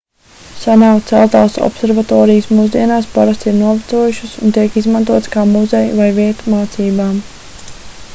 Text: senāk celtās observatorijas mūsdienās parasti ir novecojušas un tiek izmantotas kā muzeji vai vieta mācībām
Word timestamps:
senāk 0.59 1.01
celtās 1.09 1.57
observatorijas 1.65 2.47
mūsdienās 2.59 3.09
parasti 3.17 3.49
ir 3.51 3.57
novecojušas 3.59 4.33
un 4.47 4.55
tiek 4.57 4.79
izmantotas 4.83 5.31
kā 5.37 5.45
muzeji 5.53 5.93
vai 6.01 6.09
vieta 6.21 6.55
mācībām 6.55 7.21